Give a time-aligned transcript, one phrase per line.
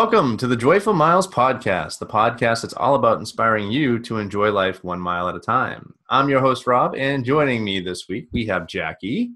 [0.00, 4.52] Welcome to the Joyful Miles podcast, the podcast that's all about inspiring you to enjoy
[4.52, 5.92] life one mile at a time.
[6.08, 9.32] I'm your host, Rob, and joining me this week, we have Jackie.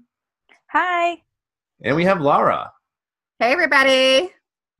[0.69, 1.21] Hi.
[1.83, 2.71] And we have Laura.
[3.39, 4.31] Hey, everybody.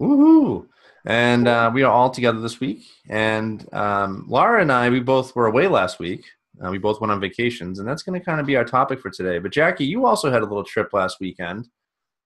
[0.01, 0.67] Woohoo.
[1.05, 2.85] And uh, we are all together this week.
[3.09, 6.23] And um, Laura and I, we both were away last week.
[6.63, 9.01] Uh, we both went on vacations, and that's going to kind of be our topic
[9.01, 9.37] for today.
[9.37, 11.67] But Jackie, you also had a little trip last weekend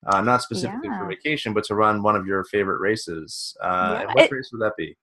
[0.08, 1.00] uh, not specifically yeah.
[1.00, 3.56] for vacation, but to run one of your favorite races.
[3.62, 4.14] Uh, yeah.
[4.14, 4.96] what it, race would that be?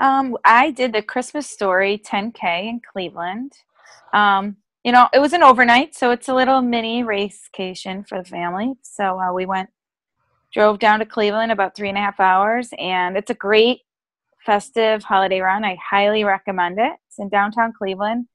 [0.00, 3.52] Um, I did the Christmas Story 10K in Cleveland.
[4.12, 8.24] Um, you know, it was an overnight, so it's a little mini racecation for the
[8.24, 8.74] family.
[8.82, 9.68] So uh, we went,
[10.54, 13.80] drove down to Cleveland about three and a half hours, and it's a great
[14.46, 15.64] festive holiday run.
[15.64, 16.92] I highly recommend it.
[17.08, 18.26] It's in downtown Cleveland.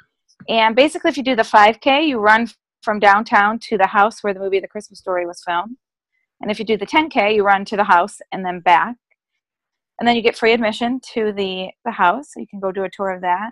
[0.47, 2.47] And basically, if you do the 5K, you run
[2.83, 5.77] from downtown to the house where the movie The Christmas Story was filmed.
[6.45, 8.97] And if you do the 10K, you run to the house and then back.
[9.97, 12.33] And then you get free admission to the, the house.
[12.33, 13.49] So you can go do a tour of that.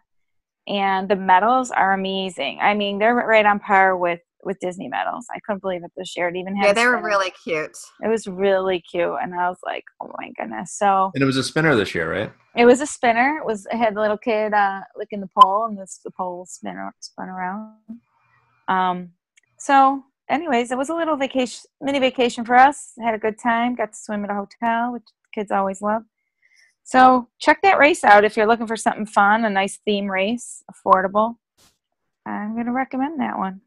[0.68, 2.60] And the medals are amazing.
[2.62, 5.26] I mean, they're right on par with with Disney medals.
[5.34, 6.28] I couldn't believe it this year.
[6.28, 7.76] It even had yeah, they were really cute.
[8.04, 10.78] It was really cute, and I was like, oh my goodness.
[10.78, 12.32] So and it was a spinner this year, right?
[12.56, 13.38] It was a spinner.
[13.38, 16.46] It was it had the little kid uh, licking the pole, and this the pole
[16.46, 17.74] spin spun around.
[18.68, 19.14] Um,
[19.58, 22.94] so anyways, it was a little vacation, mini vacation for us.
[23.02, 23.76] Had a good time.
[23.76, 26.04] Got to swim at a hotel, which kids always love.
[26.84, 30.64] So check that race out if you're looking for something fun, a nice theme race,
[30.70, 31.38] affordable.
[32.26, 33.62] I'm going to recommend that one.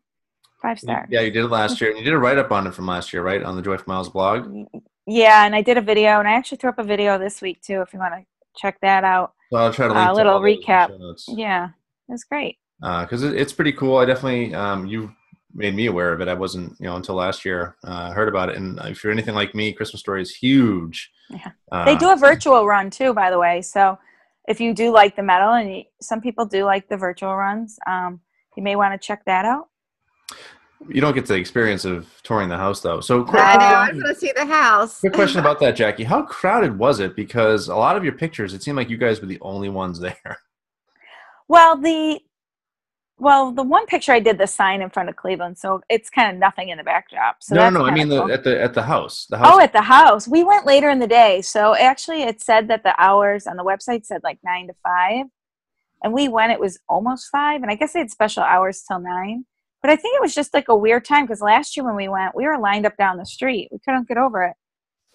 [0.60, 1.08] Five stars.
[1.10, 1.90] Yeah, you did it last year.
[1.90, 3.42] And you did a write up on it from last year, right?
[3.42, 4.66] On the Joyful Miles blog.
[5.06, 7.62] Yeah, and I did a video, and I actually threw up a video this week
[7.62, 7.80] too.
[7.82, 8.24] If you want to
[8.56, 9.34] check that out.
[9.52, 10.90] So I'll try to link a uh, little recap.
[11.28, 11.66] Yeah,
[12.08, 12.56] it was great.
[12.80, 13.98] Because uh, it, it's pretty cool.
[13.98, 15.12] I definitely um, you
[15.56, 16.28] made me aware of it.
[16.28, 18.56] I wasn't, you know, until last year uh, heard about it.
[18.56, 21.10] And if you're anything like me, Christmas Story is huge.
[21.30, 23.62] Yeah, uh, they do a virtual run too, by the way.
[23.62, 23.98] So
[24.46, 27.78] if you do like the medal, and you, some people do like the virtual runs,
[27.86, 28.20] um,
[28.56, 29.68] you may want to check that out.
[30.88, 33.00] You don't get the experience of touring the house though.
[33.00, 35.00] So quick, I know I want to see the house.
[35.00, 36.04] Quick question about that, Jackie.
[36.04, 37.16] How crowded was it?
[37.16, 39.98] Because a lot of your pictures, it seemed like you guys were the only ones
[40.00, 40.38] there.
[41.48, 42.20] Well, the
[43.18, 46.30] well, the one picture I did the sign in front of Cleveland, so it's kind
[46.30, 47.42] of nothing in the backdrop.
[47.42, 47.86] So no, no, no.
[47.86, 48.26] I mean cool.
[48.26, 49.26] the, at the at the house.
[49.30, 49.52] The oh, house.
[49.54, 50.28] Oh, at the house.
[50.28, 53.64] We went later in the day, so actually it said that the hours on the
[53.64, 55.26] website said like nine to five,
[56.02, 56.52] and we went.
[56.52, 59.46] It was almost five, and I guess they had special hours till nine.
[59.80, 62.08] But I think it was just like a weird time because last year when we
[62.08, 63.68] went, we were lined up down the street.
[63.70, 64.56] We couldn't get over it.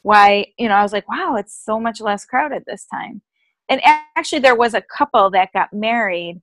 [0.01, 0.47] Why?
[0.57, 3.22] You know, I was like, wow, it's so much less crowded this time.
[3.69, 3.79] And
[4.16, 6.41] actually, there was a couple that got married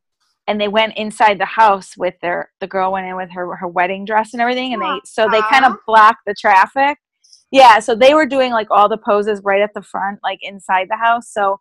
[0.49, 3.69] and they went inside the house with their the girl went in with her her
[3.69, 6.99] wedding dress and everything and they so they kind of blocked the traffic.
[7.53, 10.89] Yeah so they were doing like all the poses right at the front like inside
[10.91, 11.61] the house so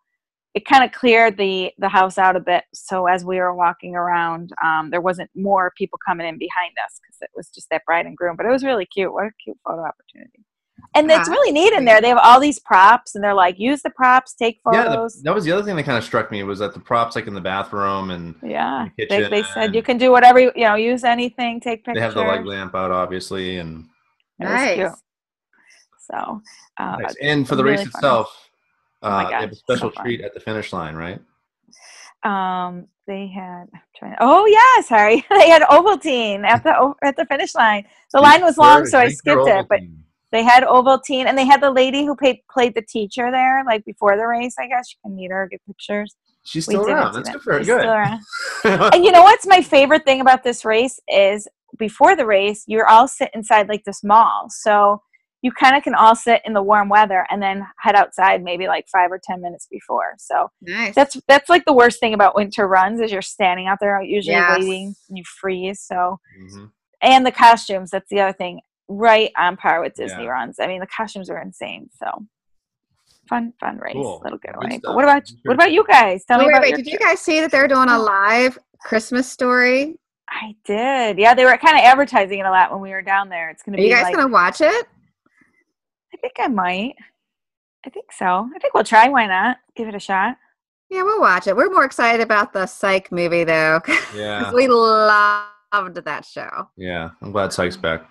[0.55, 3.95] it kind of cleared the the house out a bit so as we were walking
[3.95, 7.85] around um, there wasn't more people coming in behind us because it was just that
[7.85, 9.13] bride and groom but it was really cute.
[9.13, 10.46] What a cute photo opportunity
[10.95, 12.01] and it's really neat in there.
[12.01, 14.83] They have all these props, and they're like, use the props, take photos.
[14.83, 16.79] Yeah, the, that was the other thing that kind of struck me was that the
[16.79, 20.39] props, like in the bathroom and yeah, the they, they said you can do whatever
[20.39, 21.95] you, you know, use anything, take pictures.
[21.95, 23.87] They have the light lamp out, obviously, and
[24.39, 24.91] nice.
[26.09, 26.41] So,
[26.77, 27.15] uh, nice.
[27.21, 28.49] and for the really race itself,
[29.01, 31.19] oh uh, oh they have a special so treat at the finish line, right?
[32.23, 33.65] Um, they had.
[33.97, 37.85] Trying, oh yeah, sorry, they had Ovaltine at the at the finish line.
[38.13, 39.79] The line was long, so I skipped it, but
[40.31, 43.85] they had Ovaltine, and they had the lady who played played the teacher there, like
[43.85, 44.55] before the race.
[44.59, 46.15] I guess you can meet her, get pictures.
[46.43, 47.13] She's still around.
[47.13, 47.63] That's good for her.
[47.63, 48.93] Good.
[48.93, 51.47] and you know what's my favorite thing about this race is
[51.77, 55.01] before the race, you're all sit inside like this mall, so
[55.41, 58.67] you kind of can all sit in the warm weather and then head outside maybe
[58.67, 60.15] like five or ten minutes before.
[60.17, 60.95] So nice.
[60.95, 64.35] that's that's like the worst thing about winter runs is you're standing out there usually
[64.35, 64.59] yes.
[64.59, 65.81] waiting and you freeze.
[65.81, 66.65] So mm-hmm.
[67.01, 70.29] and the costumes, that's the other thing right on par with Disney yeah.
[70.29, 70.59] runs.
[70.59, 71.89] I mean, the costumes are insane.
[71.97, 72.25] So
[73.27, 74.21] fun, fun race, cool.
[74.23, 74.79] little getaway.
[74.83, 76.25] But what about what about you guys?
[76.25, 79.29] Tell wait, me about wait, Did you guys see that they're doing a live Christmas
[79.29, 79.97] story?
[80.29, 81.17] I did.
[81.17, 83.49] Yeah, they were kind of advertising it a lot when we were down there.
[83.49, 83.83] It's gonna be.
[83.83, 84.87] Are you guys like, gonna watch it?
[86.13, 86.95] I think I might.
[87.85, 88.49] I think so.
[88.53, 89.07] I think we'll try.
[89.07, 89.57] Why not?
[89.75, 90.35] Give it a shot.
[90.89, 91.55] Yeah, we'll watch it.
[91.55, 93.81] We're more excited about the Psych movie though.
[94.15, 94.53] Yeah.
[94.53, 96.69] we loved that show.
[96.77, 98.09] Yeah, I'm glad Psych's back.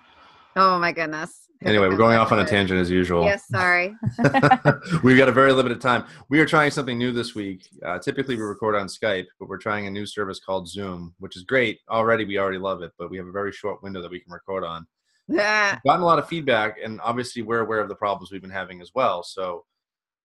[0.57, 1.47] Oh my goodness.
[1.63, 3.23] Anyway, we're going off on a tangent as usual.
[3.23, 3.95] Yes, sorry.
[5.03, 6.03] We've got a very limited time.
[6.29, 7.67] We are trying something new this week.
[7.83, 11.35] Uh, typically, we record on Skype, but we're trying a new service called Zoom, which
[11.35, 11.79] is great.
[11.89, 14.31] Already, we already love it, but we have a very short window that we can
[14.31, 14.85] record on.
[15.29, 15.77] Yeah.
[15.85, 18.79] gotten a lot of feedback, and obviously, we're aware of the problems we've been having
[18.79, 19.23] as well.
[19.23, 19.65] So,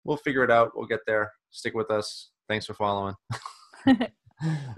[0.03, 0.73] we'll figure it out.
[0.75, 1.31] We'll get there.
[1.49, 2.29] Stick with us.
[2.47, 3.15] Thanks for following.
[3.87, 4.11] Thanks.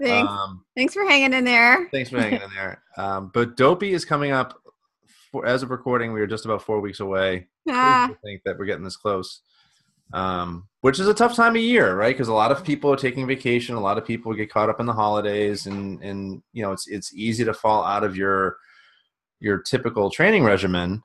[0.02, 1.88] Um, Thanks for hanging in there.
[1.90, 2.82] thanks for hanging in there.
[2.96, 4.58] Um, but Dopey is coming up.
[5.32, 7.48] For, as of recording, we are just about four weeks away.
[7.68, 9.40] Ah, I think that we're getting this close,
[10.12, 12.14] um, which is a tough time of year, right?
[12.14, 13.74] Because a lot of people are taking vacation.
[13.74, 16.86] A lot of people get caught up in the holidays, and and you know it's
[16.86, 18.56] it's easy to fall out of your
[19.40, 21.02] your typical training regimen.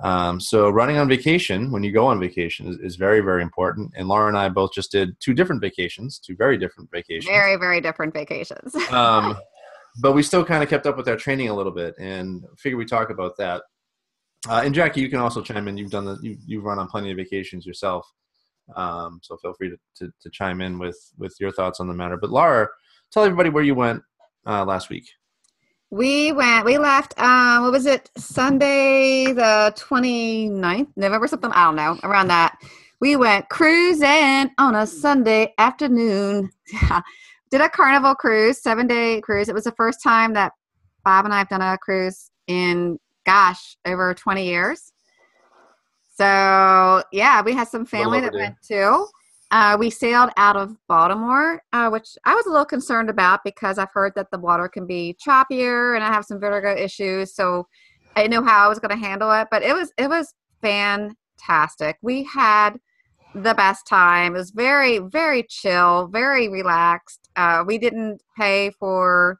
[0.00, 3.92] Um, so running on vacation when you go on vacation is, is very very important.
[3.96, 7.56] And Laura and I both just did two different vacations, two very different vacations very,
[7.56, 8.74] very different vacations.
[8.90, 9.36] um,
[10.00, 12.78] but we still kind of kept up with our training a little bit, and figure
[12.78, 13.62] we talk about that.
[14.48, 15.76] Uh, and Jackie, you can also chime in.
[15.76, 18.06] You've done the you you've run on plenty of vacations yourself,
[18.76, 21.94] um, so feel free to, to, to chime in with with your thoughts on the
[21.94, 22.16] matter.
[22.16, 22.68] But Laura,
[23.10, 24.02] tell everybody where you went
[24.46, 25.08] uh, last week.
[25.90, 31.76] We went, we left, um, what was it, Sunday the 29th, November something, I don't
[31.76, 32.58] know, around that.
[33.00, 36.50] We went cruising on a Sunday afternoon.
[37.54, 39.48] Did a carnival cruise, seven day cruise.
[39.48, 40.54] It was the first time that
[41.04, 44.92] Bob and I have done a cruise in, gosh, over 20 years.
[46.16, 49.06] So, yeah, we had some family that went too.
[49.52, 53.78] Uh, we sailed out of Baltimore, uh, which I was a little concerned about because
[53.78, 57.36] I've heard that the water can be choppier, and I have some vertigo issues.
[57.36, 57.68] So
[58.16, 60.34] I didn't know how I was going to handle it, but it was it was
[60.60, 61.98] fantastic.
[62.02, 62.80] We had
[63.34, 64.34] the best time.
[64.34, 67.28] It was very very chill, very relaxed.
[67.36, 69.38] Uh, we didn't pay for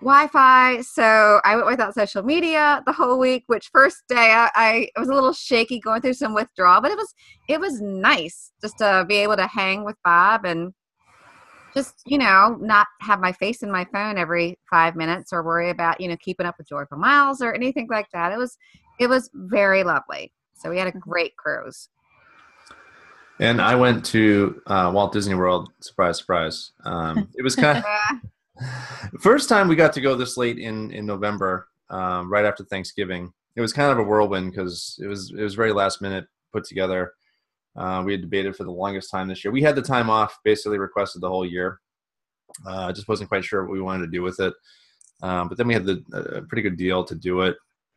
[0.00, 3.44] Wi-Fi, so I went without social media the whole week.
[3.46, 6.96] Which first day I, I was a little shaky, going through some withdrawal, but it
[6.96, 7.14] was
[7.48, 10.72] it was nice just to be able to hang with Bob and
[11.74, 15.70] just you know not have my face in my phone every five minutes or worry
[15.70, 18.32] about you know keeping up with Joyful Miles or anything like that.
[18.32, 18.56] It was
[18.98, 20.32] it was very lovely.
[20.54, 21.88] So we had a great cruise.
[23.40, 25.70] And I went to uh, Walt Disney World.
[25.80, 26.72] Surprise, surprise.
[26.84, 28.18] Um, it was kind of Uh,
[29.20, 33.32] First time we got to go this late in in November, um, right after Thanksgiving.
[33.56, 36.64] It was kind of a whirlwind because it was it was very last minute put
[36.64, 37.12] together.
[37.76, 39.50] Uh, we had debated for the longest time this year.
[39.50, 41.80] We had the time off, basically requested the whole year.
[42.64, 44.54] Uh, I just wasn't quite sure what we wanted to do with it.
[45.22, 47.56] Um, but then we had the, a pretty good deal to do it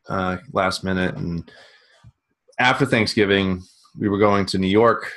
[0.09, 1.15] uh, last minute.
[1.15, 1.51] And
[2.57, 3.61] after Thanksgiving,
[3.99, 5.11] we were going to New York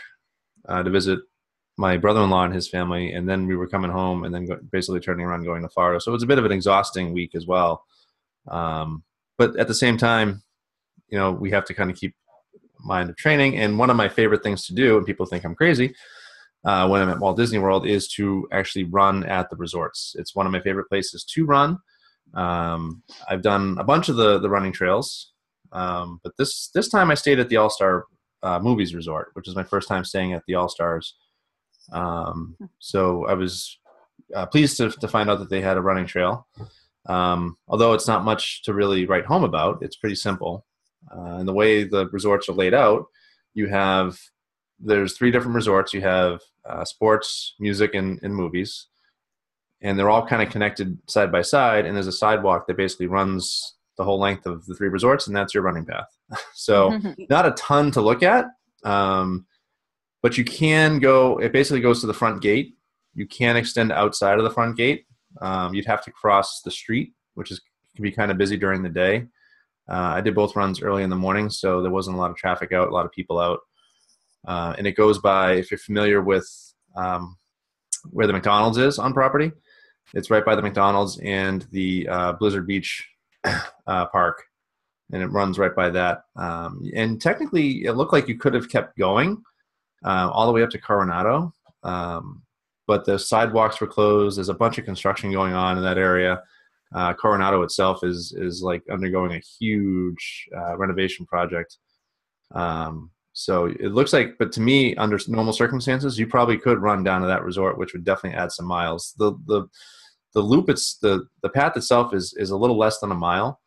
[0.69, 1.21] uh, to visit
[1.79, 5.01] my brother-in-law and his family, and then we were coming home, and then go, basically
[5.01, 6.01] turning around going to Florida.
[6.01, 7.85] So it was a bit of an exhausting week as well.
[8.49, 9.03] Um,
[9.39, 10.43] but at the same time,
[11.09, 12.15] you know, we have to kind of keep
[12.85, 13.57] mind of training.
[13.57, 15.95] And one of my favorite things to do, and people think I'm crazy
[16.65, 20.15] uh, when I'm at Walt Disney World, is to actually run at the resorts.
[20.19, 21.79] It's one of my favorite places to run.
[22.35, 25.33] Um, I've done a bunch of the the running trails,
[25.73, 28.05] um, but this this time I stayed at the All Star
[28.43, 31.15] uh, Movies Resort, which is my first time staying at the All Stars.
[31.93, 33.79] Um, so I was
[34.35, 36.47] uh, pleased to, to find out that they had a running trail.
[37.07, 40.67] Um, although it's not much to really write home about, it's pretty simple.
[41.11, 43.07] Uh, and the way the resorts are laid out,
[43.55, 44.19] you have
[44.79, 45.93] there's three different resorts.
[45.93, 48.87] You have uh, sports, music, and, and movies,
[49.83, 51.85] and they're all kind of connected side by side.
[51.85, 55.37] And there's a sidewalk that basically runs the whole length of the three resorts, and
[55.37, 56.09] that's your running path.
[56.55, 58.47] so not a ton to look at,
[58.85, 59.47] um,
[60.23, 61.39] but you can go.
[61.39, 62.77] It basically goes to the front gate.
[63.15, 65.07] You can extend outside of the front gate.
[65.41, 67.61] Um, you'd have to cross the street, which is
[67.95, 69.27] can be kind of busy during the day.
[69.89, 72.37] Uh, I did both runs early in the morning, so there wasn't a lot of
[72.37, 73.61] traffic out, a lot of people out.
[74.47, 76.49] Uh, and it goes by, if you're familiar with
[76.97, 77.37] um,
[78.11, 79.51] where the McDonald's is on property,
[80.15, 83.07] it's right by the McDonald's and the uh, Blizzard Beach
[83.45, 84.45] uh, Park,
[85.13, 86.25] and it runs right by that.
[86.37, 89.43] Um, and technically, it looked like you could have kept going
[90.05, 91.53] uh, all the way up to Coronado,
[91.83, 92.43] um,
[92.87, 94.39] but the sidewalks were closed.
[94.39, 96.43] There's a bunch of construction going on in that area.
[96.95, 101.79] Uh, Coronado itself is is like undergoing a huge uh, renovation project.
[102.53, 107.05] Um, so it looks like, but to me, under normal circumstances, you probably could run
[107.05, 109.15] down to that resort, which would definitely add some miles.
[109.19, 109.69] The the
[110.35, 113.61] the loop, it's the the path itself is is a little less than a mile,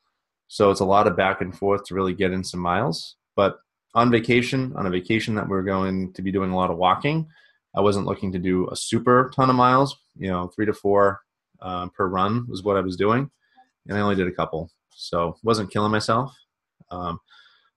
[0.47, 3.15] so it's a lot of back and forth to really get in some miles.
[3.35, 3.57] But
[3.95, 7.27] on vacation, on a vacation that we're going to be doing a lot of walking,
[7.75, 9.97] I wasn't looking to do a super ton of miles.
[10.15, 11.21] You know, three to four
[11.61, 13.29] um, per run was what I was doing,
[13.87, 16.35] and I only did a couple, so wasn't killing myself.
[16.91, 17.19] Um,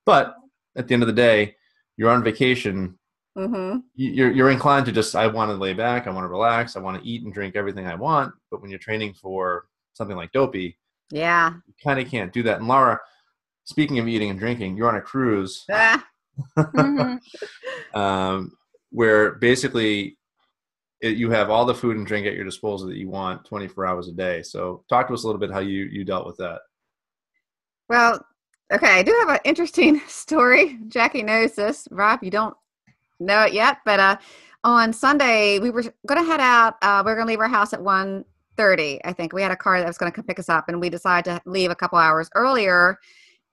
[0.05, 0.35] but
[0.77, 1.57] at the end of the day,
[1.97, 2.99] you're on vacation.
[3.37, 6.77] hmm You're you're inclined to just I want to lay back, I want to relax,
[6.77, 8.35] I want to eat and drink everything I want.
[8.51, 10.79] But when you're training for something like dopey,
[11.11, 11.53] Yeah.
[11.67, 12.59] you kind of can't do that.
[12.59, 12.99] And Laura,
[13.65, 15.65] speaking of eating and drinking, you're on a cruise.
[15.73, 16.05] Ah,
[16.59, 17.19] Mhm.
[17.95, 18.53] Um,
[18.91, 20.19] where basically
[21.01, 23.87] it, you have all the food and drink at your disposal that you want 24
[23.87, 24.43] hours a day.
[24.43, 26.61] So talk to us a little bit how you you dealt with that.
[27.89, 28.25] Well,
[28.73, 30.79] okay, I do have an interesting story.
[30.89, 31.87] Jackie knows this.
[31.91, 32.55] Rob, you don't
[33.21, 34.17] know it yet, but uh,
[34.65, 36.75] on Sunday we were going to head out.
[36.83, 38.25] Uh, we are going to leave our house at one
[38.57, 39.01] thirty.
[39.05, 40.81] I think we had a car that was going to come pick us up, and
[40.81, 42.99] we decided to leave a couple hours earlier.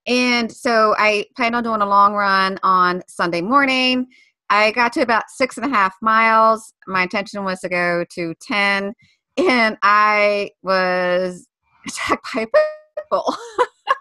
[0.05, 4.07] And so I planned on doing a long run on Sunday morning.
[4.49, 6.73] I got to about six and a half miles.
[6.87, 8.93] My intention was to go to 10,
[9.37, 11.47] and I was
[11.87, 13.35] attacked by a pit bull.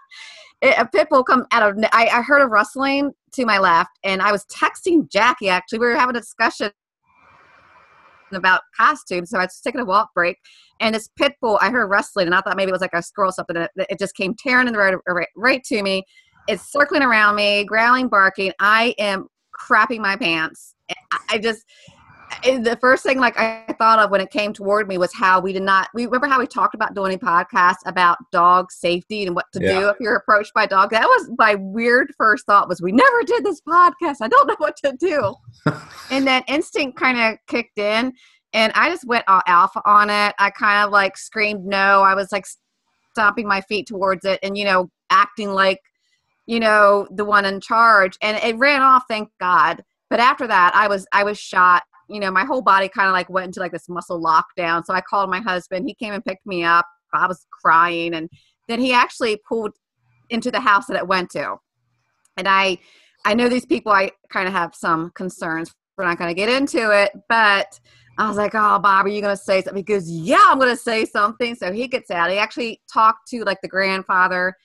[0.61, 4.21] a pit bull come out of, I, I heard a rustling to my left, and
[4.21, 5.79] I was texting Jackie actually.
[5.79, 6.71] We were having a discussion
[8.31, 10.37] about costumes, so I was taking a walk break,
[10.79, 13.03] and this pit bull, I heard rustling, and I thought maybe it was like a
[13.03, 13.55] squirrel something.
[13.75, 16.03] It just came tearing in the road right, right to me.
[16.47, 18.51] It's circling around me, growling, barking.
[18.59, 19.27] I am
[19.67, 20.75] crapping my pants.
[21.29, 21.63] I just
[22.43, 25.53] the first thing like I thought of when it came toward me was how we
[25.53, 29.35] did not we remember how we talked about doing a podcast about dog safety and
[29.35, 29.79] what to yeah.
[29.79, 30.91] do if you're approached by a dog.
[30.91, 34.17] That was my weird first thought was we never did this podcast.
[34.21, 35.35] I don't know what to do.
[36.11, 38.13] and then instinct kind of kicked in
[38.53, 40.35] and I just went all alpha on it.
[40.39, 42.01] I kind of like screamed no.
[42.01, 42.45] I was like
[43.13, 45.79] stomping my feet towards it and you know acting like
[46.47, 50.73] you know the one in charge and it ran off thank god but after that
[50.75, 53.59] i was i was shot you know my whole body kind of like went into
[53.59, 56.85] like this muscle lockdown so i called my husband he came and picked me up
[57.13, 58.29] i was crying and
[58.67, 59.71] then he actually pulled
[60.29, 61.55] into the house that it went to
[62.37, 62.77] and i
[63.25, 66.49] i know these people i kind of have some concerns we're not going to get
[66.49, 67.79] into it but
[68.15, 69.77] I was like, oh, Bob, are you going to say something?
[69.77, 71.55] He goes, yeah, I'm going to say something.
[71.55, 72.29] So he gets out.
[72.29, 74.55] He actually talked to like the grandfather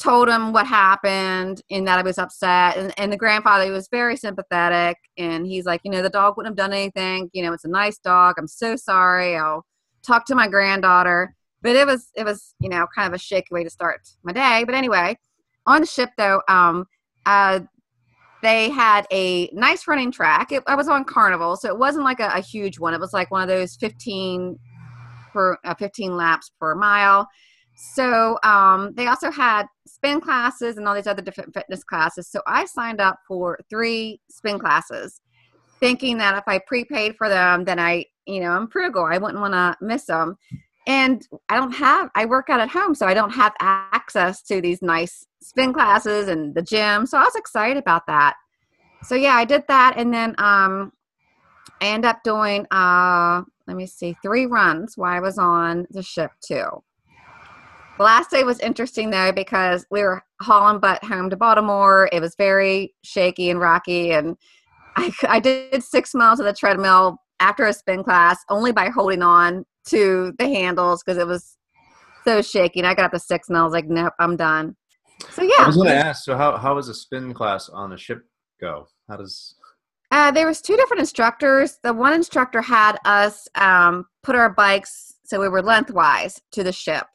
[0.00, 2.76] told him what happened and that I was upset.
[2.76, 4.96] And, and the grandfather was very sympathetic.
[5.18, 7.30] And he's like, you know, the dog wouldn't have done anything.
[7.32, 8.36] You know, it's a nice dog.
[8.38, 9.36] I'm so sorry.
[9.36, 9.64] I'll
[10.04, 11.34] talk to my granddaughter.
[11.62, 14.32] But it was, it was, you know, kind of a shaky way to start my
[14.32, 14.64] day.
[14.64, 15.18] But anyway,
[15.66, 16.86] on the ship though, um,
[17.24, 17.60] uh,
[18.42, 20.52] they had a nice running track.
[20.52, 22.94] It, I was on Carnival, so it wasn't like a, a huge one.
[22.94, 24.58] It was like one of those 15
[25.32, 27.26] per uh, 15 laps per mile
[27.76, 32.26] so um, they also had spin classes and all these other different fitness classes.
[32.26, 35.20] So I signed up for three spin classes,
[35.78, 39.04] thinking that if I prepaid for them, then I, you know, I'm frugal.
[39.04, 40.36] I wouldn't want to miss them.
[40.86, 44.62] And I don't have, I work out at home, so I don't have access to
[44.62, 47.04] these nice spin classes and the gym.
[47.04, 48.36] So I was excited about that.
[49.02, 49.94] So yeah, I did that.
[49.98, 50.92] And then um,
[51.82, 56.02] I end up doing, uh, let me see, three runs while I was on the
[56.02, 56.82] ship too.
[57.96, 62.10] The last day was interesting though because we were hauling butt home to Baltimore.
[62.12, 64.36] It was very shaky and rocky, and
[64.96, 69.22] I, I did six miles of the treadmill after a spin class only by holding
[69.22, 71.56] on to the handles because it was
[72.26, 72.80] so shaky.
[72.80, 74.76] And I got up to six, and I was like, "Nope, I'm done."
[75.30, 75.50] So yeah.
[75.60, 76.24] I was going to ask.
[76.24, 78.22] So how how does a spin class on a ship
[78.60, 78.88] go?
[79.08, 79.54] How does
[80.10, 81.78] uh, there was two different instructors.
[81.82, 86.72] The one instructor had us um, put our bikes so we were lengthwise to the
[86.72, 87.06] ship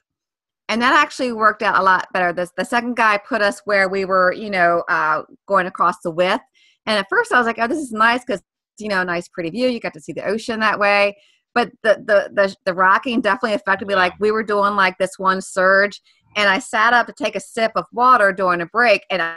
[0.71, 2.31] and that actually worked out a lot better.
[2.31, 6.11] The, the second guy put us where we were, you know, uh, going across the
[6.11, 6.41] width.
[6.85, 8.41] And at first I was like, oh, this is nice because,
[8.79, 9.67] you know, nice pretty view.
[9.67, 11.17] You got to see the ocean that way.
[11.53, 13.95] But the, the, the, the rocking definitely affected me.
[13.95, 16.01] Like we were doing like this one surge
[16.37, 19.35] and I sat up to take a sip of water during a break and I,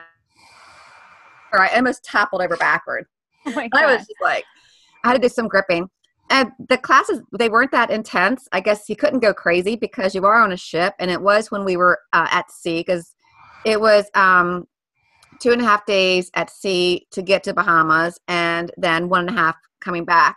[1.52, 3.06] or I almost toppled over backward.
[3.48, 4.44] Oh I was just like,
[5.02, 5.90] I had to do some gripping.
[6.30, 8.48] And the classes they weren't that intense.
[8.52, 11.50] I guess you couldn't go crazy because you are on a ship, and it was
[11.50, 13.14] when we were uh, at sea because
[13.64, 14.66] it was um,
[15.40, 19.36] two and a half days at sea to get to Bahamas, and then one and
[19.36, 20.36] a half coming back.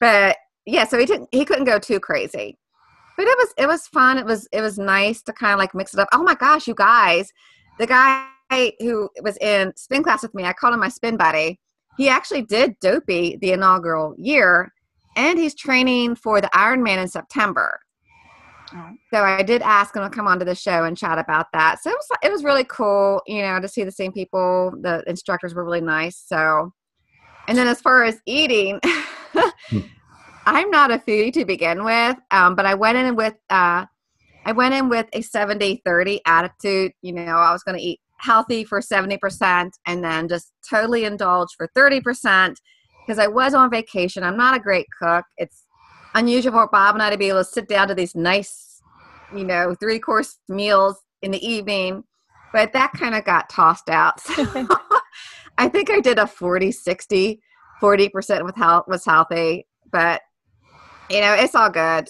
[0.00, 2.58] But yeah, so he didn't he couldn't go too crazy.
[3.16, 4.18] But it was it was fun.
[4.18, 6.08] It was it was nice to kind of like mix it up.
[6.12, 7.32] Oh my gosh, you guys,
[7.78, 8.26] the guy
[8.80, 11.60] who was in spin class with me, I called him my spin buddy.
[11.96, 14.72] He actually did Dopey the inaugural year
[15.20, 17.78] and he's training for the Ironman in September.
[18.74, 18.90] Oh.
[19.12, 21.82] So I did ask him to come onto the show and chat about that.
[21.82, 24.72] So it was it was really cool, you know, to see the same people.
[24.80, 26.16] The instructors were really nice.
[26.16, 26.72] So,
[27.48, 29.80] and then as far as eating, hmm.
[30.46, 33.84] I'm not a foodie to begin with, um, but I went in with uh,
[34.46, 36.92] I went in with a 70-30 attitude.
[37.02, 41.48] You know, I was going to eat healthy for 70% and then just totally indulge
[41.56, 42.54] for 30%
[43.10, 44.22] because I was on vacation.
[44.22, 45.24] I'm not a great cook.
[45.36, 45.64] It's
[46.14, 48.80] unusual for Bob and I to be able to sit down to these nice,
[49.34, 52.04] you know, three course meals in the evening,
[52.52, 54.20] but that kind of got tossed out.
[55.60, 57.42] So I think I did a 40 60
[57.80, 60.22] forty percent with health was healthy, but
[61.10, 62.08] you know it's all good.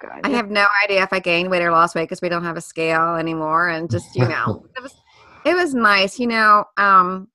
[0.00, 0.10] Good.
[0.24, 2.56] I have no idea if I gained weight or lost weight because we don't have
[2.56, 4.94] a scale anymore, and just you know, it was
[5.44, 6.18] it was nice.
[6.18, 7.28] You know, um,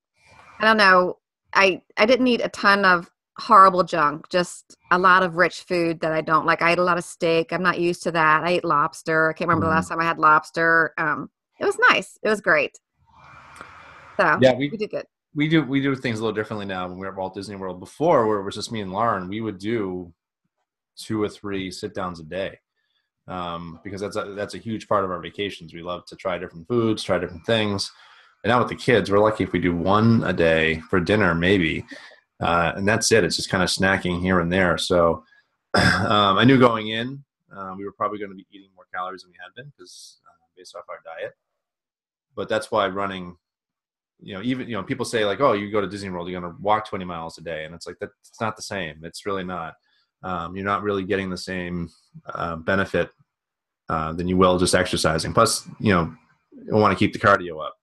[0.60, 1.18] I don't know.
[1.54, 6.00] I I didn't eat a ton of horrible junk, just a lot of rich food
[6.02, 6.62] that I don't like.
[6.62, 7.52] I ate a lot of steak.
[7.52, 8.44] I'm not used to that.
[8.44, 9.30] I ate lobster.
[9.30, 9.70] I can't remember Mhm.
[9.70, 10.94] the last time I had lobster.
[10.98, 11.30] Um,
[11.60, 12.18] it was nice.
[12.22, 12.78] It was great.
[14.18, 15.08] So Yeah, we- we did good.
[15.36, 17.56] we do we do things a little differently now when we were at Walt Disney
[17.56, 17.80] World.
[17.80, 20.14] Before, where it was just me and Lauren, we would do
[20.96, 22.60] two or three sit downs a day
[23.28, 25.74] um, because that's a, that's a huge part of our vacations.
[25.74, 27.92] We love to try different foods, try different things.
[28.44, 31.34] And now with the kids, we're lucky if we do one a day for dinner,
[31.34, 31.86] maybe,
[32.42, 33.24] uh, and that's it.
[33.24, 34.78] It's just kind of snacking here and there.
[34.78, 35.24] So
[35.74, 37.24] um, I knew going in
[37.56, 40.20] uh, we were probably going to be eating more calories than we had been because
[40.28, 41.34] uh, based off our diet.
[42.36, 43.38] But that's why running
[44.20, 46.40] you know, even you know, people say like, "Oh, you go to Disney World, you're
[46.40, 49.04] going to walk 20 miles a day," and it's like that's not the same.
[49.04, 49.74] It's really not.
[50.24, 51.90] Um, you're not really getting the same
[52.34, 53.10] uh, benefit
[53.90, 55.34] uh, than you will just exercising.
[55.34, 56.16] Plus, you know,
[56.54, 57.76] you want to keep the cardio up.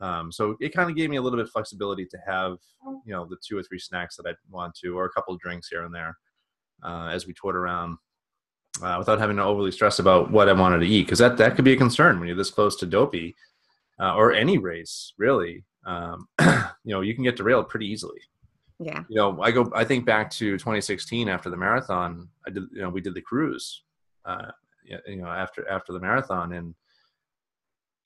[0.00, 2.56] Um, so it kind of gave me a little bit of flexibility to have,
[3.04, 5.40] you know, the two or three snacks that I want to, or a couple of
[5.40, 6.16] drinks here and there,
[6.82, 7.98] uh, as we toured around,
[8.82, 11.54] uh, without having to overly stress about what I wanted to eat, because that that
[11.54, 13.34] could be a concern when you're this close to dopey
[14.00, 18.20] uh, or any race really um, you know you can get derailed pretty easily
[18.78, 19.02] Yeah.
[19.08, 22.82] you know i go i think back to 2016 after the marathon i did you
[22.82, 23.82] know we did the cruise
[24.24, 24.50] uh,
[24.84, 26.74] you know after after the marathon and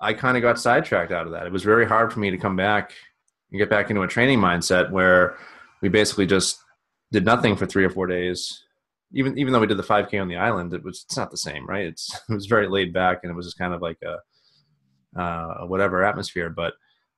[0.01, 2.39] i kind of got sidetracked out of that it was very hard for me to
[2.39, 2.93] come back
[3.51, 5.37] and get back into a training mindset where
[5.81, 6.59] we basically just
[7.13, 8.65] did nothing for three or four days
[9.13, 11.37] even even though we did the 5k on the island it was it's not the
[11.37, 13.99] same right it's it was very laid back and it was just kind of like
[14.03, 14.17] a
[15.17, 16.51] uh, whatever atmosphere.
[16.51, 16.75] But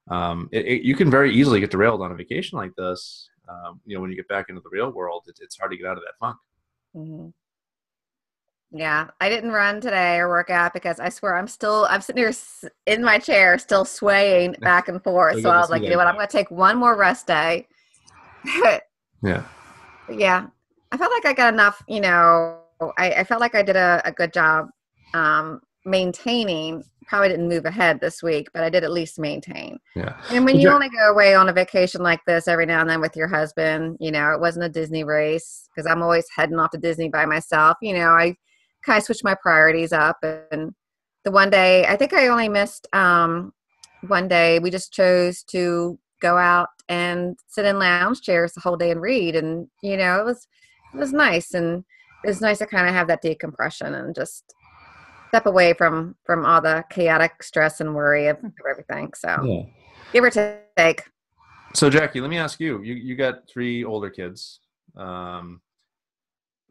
[0.09, 3.29] um, it, it, you can very easily get derailed on a vacation like this.
[3.49, 5.77] Um, you know, when you get back into the real world, it, it's hard to
[5.77, 6.37] get out of that funk.
[6.95, 7.29] hmm
[8.77, 12.23] Yeah, I didn't run today or work out because I swear I'm still I'm sitting
[12.23, 12.33] here
[12.87, 15.41] in my chair, still swaying back and forth.
[15.41, 17.67] So I was like, you know what, I'm going to take one more rest day.
[19.23, 19.45] Yeah.
[20.11, 20.47] yeah,
[20.93, 21.83] I felt like I got enough.
[21.89, 22.61] You know,
[22.99, 24.69] I, I felt like I did a, a good job
[25.15, 26.85] um, maintaining.
[27.07, 29.79] Probably didn't move ahead this week, but I did at least maintain.
[29.97, 30.17] Yeah.
[30.31, 32.91] And when Did you- only go away on a vacation like this every now and
[32.91, 36.59] then with your husband, you know, it wasn't a Disney race because I'm always heading
[36.59, 37.79] off to Disney by myself.
[37.81, 38.37] You know, I
[38.87, 40.19] kind of switched my priorities up.
[40.23, 40.73] And
[41.25, 43.53] the one day, I think I only missed um,
[44.07, 44.59] one day.
[44.61, 49.03] We just chose to go out and sit in lounge chairs the whole day and
[49.03, 49.37] read.
[49.37, 50.47] And, you know, it was,
[50.95, 51.53] it was nice.
[51.53, 51.85] And
[52.25, 54.55] it was nice to kind of have that decompression and just
[55.29, 59.63] step away from from all the chaotic stress and worry of everything so Yeah.
[60.13, 60.31] give or
[60.77, 61.03] take.
[61.75, 62.81] So Jackie, let me ask you.
[62.83, 64.61] You you got three older kids,
[64.97, 65.61] um,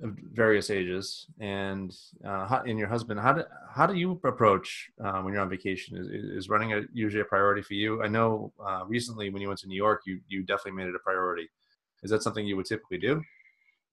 [0.01, 3.19] of various ages, and uh, how, and your husband.
[3.19, 5.97] How do how do you approach uh, when you're on vacation?
[5.97, 8.03] Is, is running a, usually a priority for you?
[8.03, 10.95] I know uh, recently when you went to New York, you you definitely made it
[10.95, 11.49] a priority.
[12.03, 13.21] Is that something you would typically do?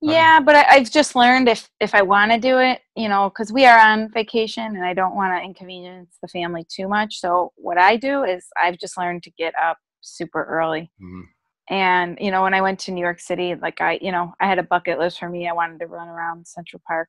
[0.04, 3.30] Yeah, but I, I've just learned if if I want to do it, you know,
[3.30, 7.20] because we are on vacation and I don't want to inconvenience the family too much.
[7.20, 10.90] So what I do is I've just learned to get up super early.
[11.00, 11.22] Mhm.
[11.70, 14.46] And you know, when I went to New York City, like I, you know, I
[14.46, 15.48] had a bucket list for me.
[15.48, 17.08] I wanted to run around Central Park,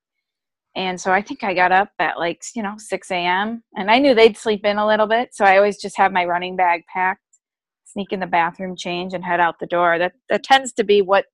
[0.76, 3.63] and so I think I got up at like you know 6 a.m.
[3.76, 6.26] and I knew they'd sleep in a little bit, so I always just have my
[6.26, 7.22] running bag packed,
[7.86, 9.98] sneak in the bathroom, change, and head out the door.
[9.98, 11.26] That that tends to be what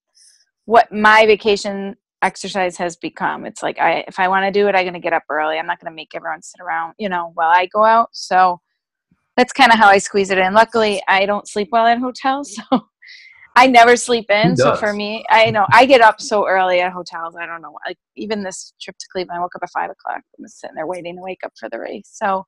[0.66, 3.46] what my vacation exercise has become.
[3.46, 5.58] It's like I if I want to do it, I'm gonna get up early.
[5.58, 8.10] I'm not gonna make everyone sit around, you know, while I go out.
[8.14, 8.60] So
[9.38, 10.54] that's kind of how I squeeze it in.
[10.54, 12.82] Luckily, I don't sleep well at hotels, so
[13.56, 14.56] I never sleep in.
[14.56, 17.36] So for me, I know I get up so early at hotels.
[17.36, 17.76] I don't know.
[17.86, 20.22] Like even this trip to Cleveland, I woke up at five o'clock.
[20.38, 22.10] I'm sitting there waiting to wake up for the race.
[22.12, 22.46] So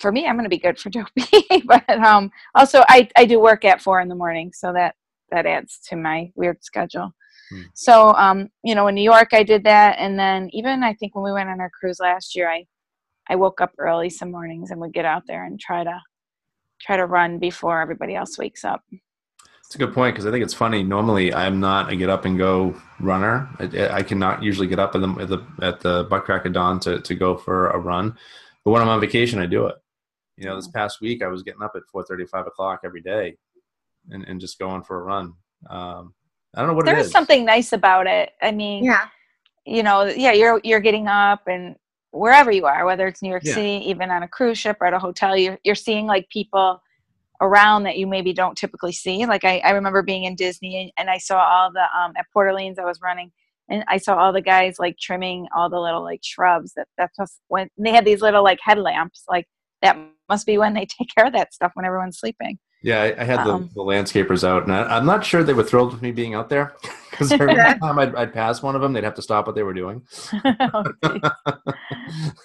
[0.00, 1.64] for me, I'm going to be good for Dopey.
[1.66, 4.94] but um, also, I I do work at four in the morning, so that
[5.30, 7.12] that adds to my weird schedule.
[7.50, 7.62] Hmm.
[7.74, 11.14] So um, you know, in New York, I did that, and then even I think
[11.14, 12.66] when we went on our cruise last year, I
[13.28, 16.00] I woke up early some mornings and would get out there and try to
[16.80, 18.82] try to run before everybody else wakes up.
[19.70, 20.82] It's a good point because I think it's funny.
[20.82, 23.48] Normally, I'm not a get up and go runner.
[23.60, 26.52] I, I cannot usually get up at the at the, at the butt crack of
[26.52, 28.16] dawn to, to go for a run.
[28.64, 29.76] But when I'm on vacation, I do it.
[30.36, 33.36] You know, this past week I was getting up at 4:30, 5 o'clock every day,
[34.10, 35.34] and, and just going for a run.
[35.68, 36.14] Um,
[36.52, 37.12] I don't know what There it is is.
[37.12, 38.32] something nice about it.
[38.42, 39.06] I mean, Yeah.
[39.64, 41.76] you know, yeah, you're you're getting up and
[42.10, 43.54] wherever you are, whether it's New York Yeah.
[43.54, 46.82] City, even on a cruise ship or at a hotel, you're you're seeing like people
[47.40, 49.24] around that you maybe don't typically see.
[49.26, 52.26] Like I, I remember being in Disney and, and I saw all the um, at
[52.32, 53.32] Port Orleans I was running
[53.70, 56.74] and I saw all the guys like trimming all the little like shrubs.
[56.74, 59.24] That that's when they had these little like headlamps.
[59.28, 59.46] Like
[59.80, 59.96] that
[60.28, 62.58] must be when they take care of that stuff when everyone's sleeping.
[62.82, 65.52] Yeah, I, I had the, Um, the landscapers out, and I, I'm not sure they
[65.52, 66.74] were thrilled with me being out there
[67.10, 69.62] because every time I'd, I'd pass one of them, they'd have to stop what they
[69.62, 70.02] were doing.
[70.44, 71.20] Oh, geez.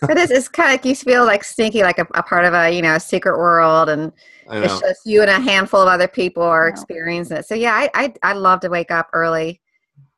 [0.09, 0.31] It is.
[0.31, 2.81] It's kind of like you feel like sneaky, like a, a part of a you
[2.81, 4.11] know secret world, and
[4.51, 7.45] it's just you and a handful of other people are experiencing it.
[7.47, 9.61] So yeah, I, I I love to wake up early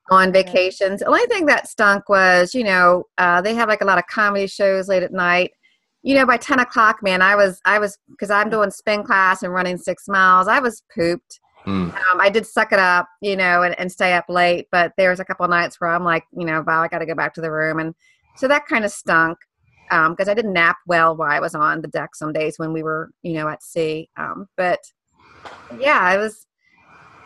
[0.09, 1.01] on vacations.
[1.01, 4.07] The only thing that stunk was you know uh, they have like a lot of
[4.07, 5.51] comedy shows late at night.
[6.03, 9.43] You know, by ten o'clock, man, I was I was because I'm doing spin class
[9.43, 10.47] and running six miles.
[10.47, 11.39] I was pooped.
[11.65, 11.93] Mm.
[11.93, 14.67] Um, I did suck it up, you know, and, and stay up late.
[14.71, 16.99] But there was a couple of nights where I'm like, you know, wow, I got
[16.99, 17.93] to go back to the room, and
[18.37, 19.37] so that kind of stunk
[19.89, 22.83] because I didn't nap well while I was on the deck some days when we
[22.83, 24.09] were, you know, at sea.
[24.17, 24.79] Um, but
[25.77, 26.45] yeah, I was.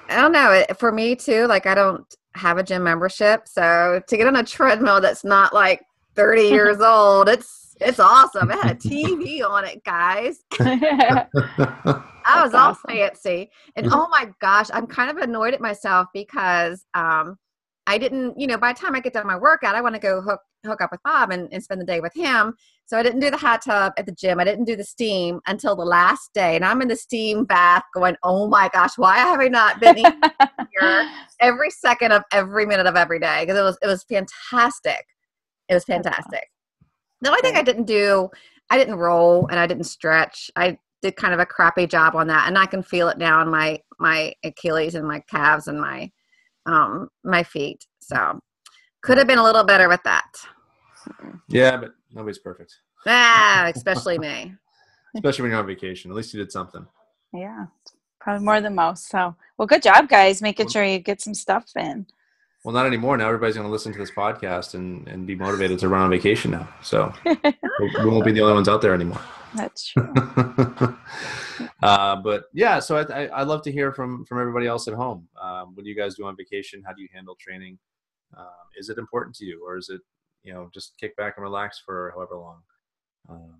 [0.09, 0.51] I don't know.
[0.51, 2.05] It, for me too, like I don't
[2.35, 5.81] have a gym membership, so to get on a treadmill that's not like
[6.15, 8.51] 30 years old, it's it's awesome.
[8.51, 10.43] It had a TV on it, guys.
[10.59, 12.81] I was That's all awesome.
[12.87, 13.49] fancy.
[13.75, 17.37] And oh my gosh, I'm kind of annoyed at myself because um
[17.87, 19.99] I didn't, you know, by the time I get done my workout, I want to
[20.01, 22.53] go hook hook up with Bob and, and spend the day with him.
[22.85, 24.39] So I didn't do the hot tub at the gym.
[24.39, 26.55] I didn't do the steam until the last day.
[26.55, 29.97] And I'm in the steam bath going, Oh my gosh, why have I not been
[29.97, 33.41] here every second of every minute of every day?
[33.41, 35.03] Because it was it was fantastic.
[35.67, 36.43] It was fantastic.
[37.21, 38.29] The only thing I didn't do,
[38.69, 40.49] I didn't roll and I didn't stretch.
[40.55, 43.41] I did kind of a crappy job on that, and I can feel it now
[43.41, 46.11] in my my Achilles and my calves and my
[46.65, 47.85] um my feet.
[47.99, 48.39] So
[49.01, 50.25] could have been a little better with that.
[51.47, 52.75] yeah, but nobody's perfect,
[53.07, 54.53] Ah, especially me.
[55.15, 56.11] especially when you're on vacation.
[56.11, 56.85] At least you did something.
[57.33, 57.65] yeah,
[58.19, 59.09] probably more than most.
[59.09, 62.05] So, well, good job, guys, making sure you get some stuff in.
[62.63, 63.17] Well, not anymore.
[63.17, 66.09] Now everybody's going to listen to this podcast and, and be motivated to run on
[66.11, 66.69] vacation now.
[66.83, 69.21] So we won't be the only ones out there anymore.
[69.55, 70.13] That's true.
[71.81, 74.93] uh, but yeah, so I, I, I'd love to hear from from everybody else at
[74.93, 75.27] home.
[75.41, 76.83] Um, what do you guys do on vacation?
[76.85, 77.77] How do you handle training?
[78.37, 78.45] Um,
[78.77, 80.01] is it important to you, or is it
[80.43, 82.61] you know just kick back and relax for however long?
[83.29, 83.55] Um,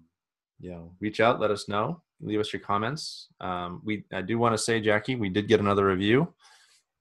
[0.59, 3.27] you know, reach out, let us know, leave us your comments.
[3.41, 6.33] Um, we I do want to say, Jackie, we did get another review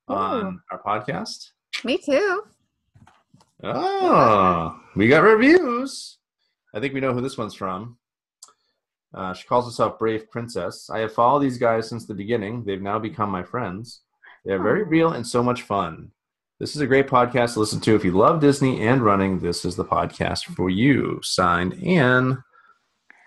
[0.08, 1.50] on our podcast.
[1.85, 2.42] Me too.
[3.62, 6.18] Oh, we got reviews.
[6.74, 7.96] I think we know who this one's from.
[9.12, 10.88] Uh, she calls herself Brave Princess.
[10.88, 12.64] I have followed these guys since the beginning.
[12.64, 14.02] They've now become my friends.
[14.44, 16.12] They are very real and so much fun.
[16.59, 17.94] This is a great podcast to listen to.
[17.94, 21.18] If you love Disney and running, this is the podcast for you.
[21.22, 22.42] Signed, Anne.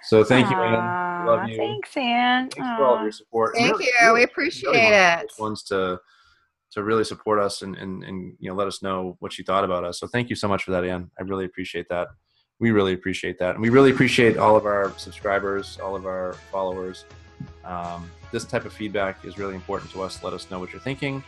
[0.04, 1.26] So thank you, Anne.
[1.28, 1.58] Love you.
[1.58, 2.50] Thanks, Anne.
[2.50, 3.56] Thanks for all of your support.
[3.56, 3.92] Thank Really- you.
[4.02, 5.32] really- We appreciate one of the it.
[5.40, 6.00] ones to
[6.74, 9.64] to really support us and, and and you know let us know what you thought
[9.64, 10.00] about us.
[10.00, 11.10] So thank you so much for that, Ann.
[11.20, 12.08] I really appreciate that.
[12.60, 16.34] We really appreciate that, and we really appreciate all of our subscribers, all of our
[16.52, 17.06] followers.
[17.66, 20.24] Um, this type of feedback is really important to us.
[20.24, 21.24] Let us know what you're thinking.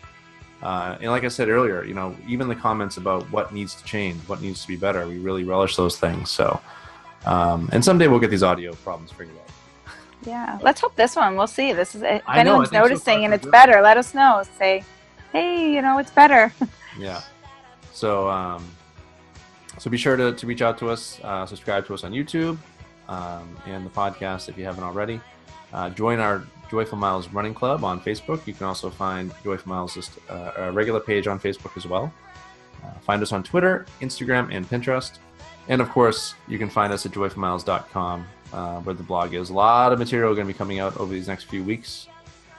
[0.61, 3.83] Uh, and like I said earlier, you know, even the comments about what needs to
[3.83, 6.31] change, what needs to be better, we really relish those things.
[6.31, 6.59] So,
[7.25, 9.45] um, and someday we'll get these audio problems figured out.
[10.25, 11.35] Yeah, let's hope this one.
[11.35, 11.73] We'll see.
[11.73, 13.81] This is if I anyone's so noticing far, and it's better.
[13.81, 14.43] Let us know.
[14.57, 14.83] Say,
[15.35, 16.53] hey, you know, it's better.
[16.97, 17.21] Yeah.
[17.91, 18.63] So um,
[19.79, 22.57] so be sure to, to reach out to us, uh, subscribe to us on YouTube
[23.09, 25.19] um, and the podcast if you haven't already.
[25.73, 28.47] Uh, join our Joyful Miles Running Club on Facebook.
[28.47, 32.13] You can also find Joyful Miles uh, regular page on Facebook as well.
[32.81, 35.17] Uh, find us on Twitter, Instagram, and Pinterest.
[35.67, 39.49] And of course, you can find us at joyfulmiles.com uh, where the blog is.
[39.49, 42.07] A lot of material going to be coming out over these next few weeks.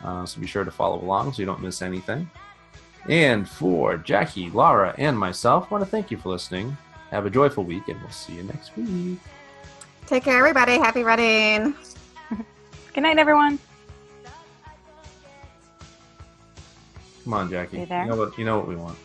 [0.04, 2.28] Uh, so be sure to follow along so you don't miss anything.
[3.08, 6.76] And for Jackie, Laura, and myself, I want to thank you for listening.
[7.10, 9.18] Have a joyful week, and we'll see you next week.
[10.06, 10.72] Take care, everybody.
[10.72, 11.74] Happy running.
[12.94, 13.58] Good night, everyone.
[17.24, 17.78] Come on, Jackie.
[17.80, 18.06] You there?
[18.06, 18.38] know what?
[18.38, 18.98] You know what we want.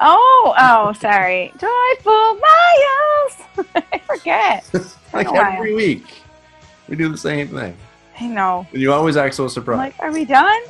[0.00, 1.52] Oh, oh, sorry.
[1.58, 3.66] Joyful miles.
[3.92, 4.68] I forget.
[5.12, 5.52] like a while.
[5.52, 6.04] every week,
[6.88, 7.76] we do the same thing,
[8.20, 8.66] I know.
[8.72, 9.78] and you always act so I'm surprised.
[9.78, 10.60] like, are we done?